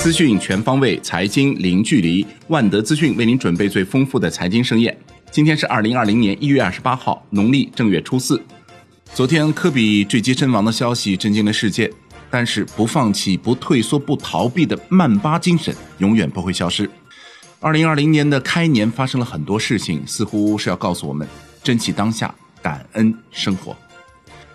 [0.00, 2.26] 资讯全方位，财经零距离。
[2.48, 4.98] 万德资讯为您准备最丰富的财经盛宴。
[5.30, 8.40] 今天是二零二零年一月二十八号，农历正月初四。
[9.12, 11.92] 昨天科比坠机身亡的消息震惊了世界，
[12.30, 16.88] 但是不放弃、不退缩、不逃避的曼巴精神永远不会消失。
[17.60, 21.28] 二零二零年的开年发生了很多事情，似乎是要告诉我们
[21.62, 23.76] 珍惜当下，感恩生活。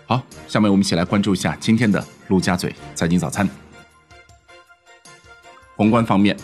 [0.06, 3.48] 好，下面我们一起来关注一下今天的陆家嘴财经早餐。
[5.76, 6.34] 宏观方面，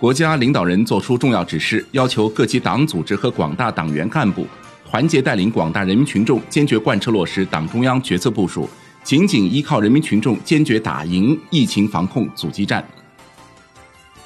[0.00, 4.46] 国家领导人作出重要指示，要求各级党组织和广大党员干部
[4.90, 8.66] 团结带领广大人民群众，坚决贯彻落实党中央决策部署，
[9.04, 12.82] 紧紧依靠人民群众，坚决打赢疫情防控阻击战。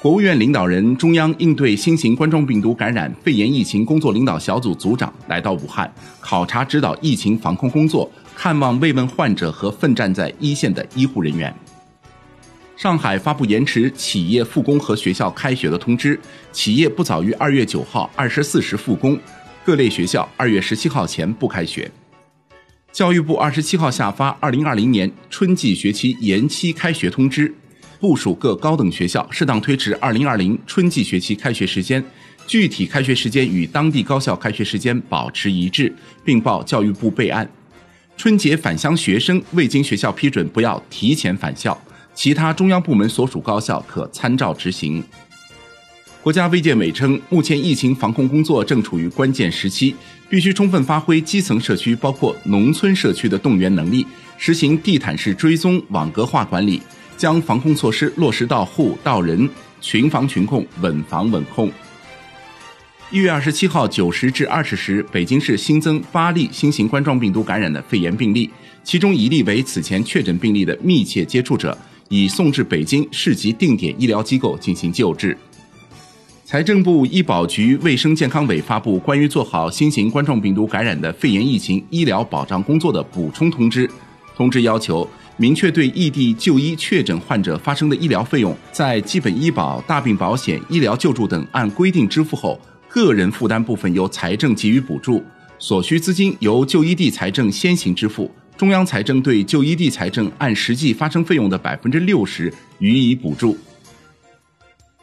[0.01, 11.53] 国务院领导人、中央应对新型冠状病毒感染肺炎疫情工作领导小组组长来到武汉，考察指导疫情防控工作，看望慰问患者和奋战在一线的医护人员。
[12.75, 16.19] 上海发布延迟企业复工和学校开学的通知，
[16.51, 19.17] 企业不早于二月九号二十四时复工，
[19.63, 21.89] 各类学校二月十七号前不开学。
[22.91, 27.53] 教育部二十七号下发二零二零年春季学期延期开学通知，
[27.99, 32.03] 部署各高等学校适当推迟二零二零春季学期开学时间，
[32.47, 35.93] 具体开学时间与当地高校开学时间保持一致，
[36.25, 37.47] 并报教育部备案。
[38.17, 41.79] 春节返乡学生未经学校批准，不要提前返校。
[42.13, 45.03] 其他中央部门所属高校可参照执行。
[46.21, 49.93] 国家卫健委称，目前疫情防控工作正处于关键时期，
[50.29, 56.81] 必须充分发挥基层社区，包括农村社区的动员能力，实行地毯式追踪、网格化管理，
[57.17, 59.49] 将防控措施落实到户到人，
[59.81, 61.69] 群防群控，稳防稳控。
[63.11, 68.49] 一月二十七号九时至二十时，北京市新增八例新型冠状病毒感染的肺炎病例，
[68.81, 71.77] 其中一例为此前确诊病例的密切接触者。
[72.09, 75.37] 已送至北京市级定点医疗机构进行救治。
[76.45, 83.89] 财政部、医保局、卫生健康委发布关于做好新型冠状病毒感染的肺炎疫情医疗保障工作的补充通知。
[84.35, 85.07] 通知要求，
[85.37, 95.23] 明确对异地就医确诊患者发生的医疗费用，在基本医保、大病保险、医疗救助等按规定支付后，个人负担部分由财政给予补助，
[95.57, 98.29] 所需资金由就医地财政先行支付。
[98.55, 103.57] 中央财政对就医地财政按实际发生费用的百分之六十予以补助。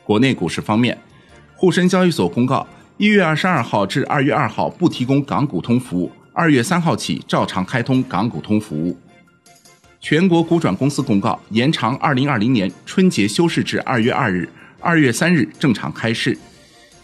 [0.04, 0.96] 国内股市方面，
[1.56, 2.66] 沪深交易所公告，
[2.96, 8.98] 一月二十二号至二月二号不提供港股通服务，二月三号起照常开通港股通服务。
[10.00, 14.48] 全国股转公司公告，延长二零二零年春节休市至二月二日，
[14.80, 16.38] 二月三日正常开市，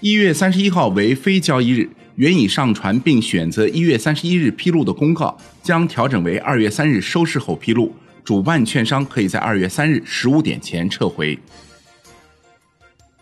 [0.00, 1.90] 一月三十一号为非交易日。
[2.16, 7.94] 原已上传并选择一月三十一日披露的公告，将调整为二月三日收市后披露。
[8.24, 11.38] 主办券商可以在二月三日十五点前撤回。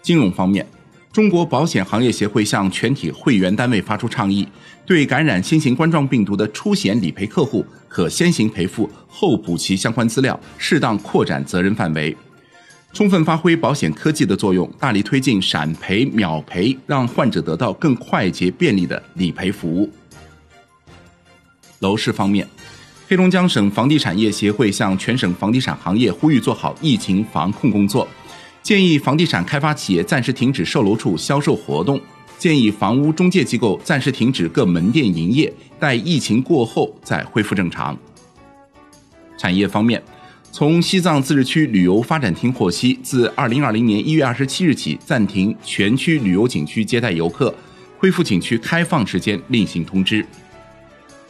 [0.00, 0.64] 金融方面，
[1.12, 4.46] 中国保险行业协会向全体会员单位发出倡议，
[4.86, 12.16] 对感染新型冠状病毒的出险理赔客户，可先行赔付后补齐相关资料，适当扩展责任范围。
[12.94, 19.90] 充分发挥保险科技的作用，大力推进闪赔秒赔，让患者得到更快捷便利的理赔服务。
[21.80, 22.46] 楼市方面，
[23.08, 28.06] 黑龙江省房地产业协会向全省房地产行业呼吁做好疫情防控工作，
[28.62, 32.00] 建议房地产开发企业暂时停止售楼处销售活动，
[32.38, 37.98] 建议房屋中介机构暂时停止各门店营业，待疫情过后再恢复正常。
[39.36, 40.00] 产业方面。
[40.56, 47.52] 从西藏自治区旅游发展厅获悉，自二零二零年一月二十七日起，暂停全区旅游景区接待游客，
[47.98, 50.24] 恢复景区开放时间另行通知。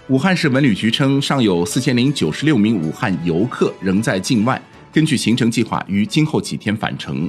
[0.08, 4.60] 武汉市文旅局称，尚有四千零九十六名武汉游客仍在境外，
[4.92, 7.26] 根据行程计划于今后几天返程。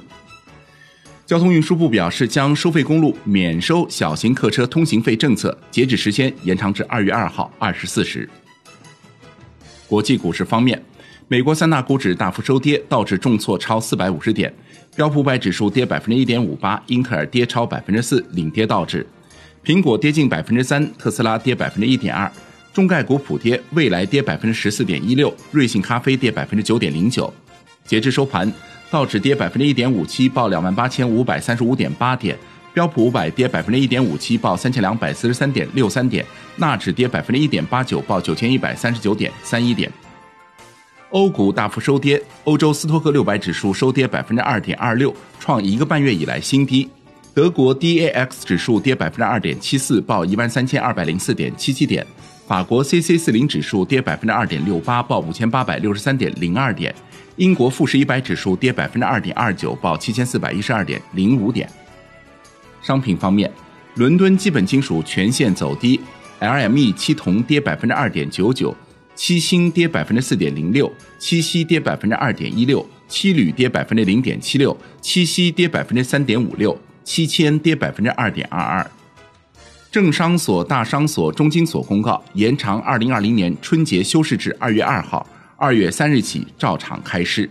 [1.25, 8.29] 交通运输部表示，将收费公路免收小型客车通行费政策截止时间延长至二月二号二十四时。
[9.88, 10.83] 国际股市方面。
[11.28, 14.54] 美国三大股指大幅收跌，道指重挫超四百五十点，
[14.95, 19.04] 标普五百指数跌百分之一点五八，英特尔跌超百分之四，领跌道指。
[19.63, 22.31] 苹果跌近百分之三，特斯拉跌百分之一点二，
[22.72, 27.33] 中概股普跌，蔚来跌百分之十四点一六，瑞幸咖啡跌百分之九点零九。
[27.86, 28.54] 截至收盘，
[28.92, 32.36] 道指跌百分之一点五七，报两万八千五百三十五点八点；
[32.71, 36.24] 标普五百跌百分之一点五七，报三千两百四十三点六三点；
[36.57, 39.92] 纳指跌百分之一点八九，报九千一百三十九点三一点。
[41.15, 46.89] 欧股大幅收跌，欧洲斯托克六百指数收跌百分之二点二六，创一个半月以来新低。
[47.33, 52.06] 德国 DAX 指数跌百分之二点七四，报一万三千二百零四点七七点。
[52.45, 56.94] 法国 CAC 四零指数跌百分之二点六八，报五千八百六十三点零二点。
[57.38, 61.65] 英国富时一百指数跌百分之二点二九，报七千四百一十二点零五点。
[62.81, 63.50] 商品方面，
[63.94, 65.97] 伦敦基本金属全线走低
[66.41, 68.75] ，LME 期铜跌百分之二点九九，
[69.15, 78.91] 七星跌百分之四点零六，期锡跌百分之二点一六，七铝跌百分之零点七六，期锡跌百分之三点五六，七千跌百分之二点二二。
[79.89, 85.25] 政商所、大商所、中金所公告延长二零二零年春节休市至二月二号，
[85.56, 87.50] 二月三日起照常开市。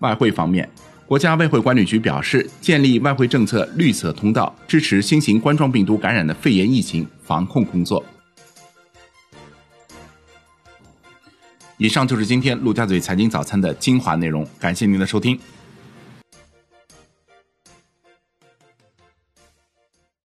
[0.00, 0.68] 外汇方面，
[1.06, 8.04] 国家外汇管理局表示，建立外汇政策绿色通道，支持新型冠状病毒感染的肺炎疫情防控工作。
[11.78, 15.38] 以上就是今天陆家嘴财经早餐的精华内容，感谢您的收听。